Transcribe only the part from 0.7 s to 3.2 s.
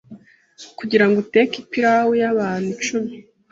kugirango uteke ipilawu y'abantu icumi